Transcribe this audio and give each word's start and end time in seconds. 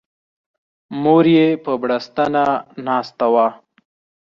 مور 1.01 1.25
یې 1.35 1.47
په 1.63 1.71
بړستنه 1.81 2.45
ناسته 2.85 3.25
وه. 3.33 3.47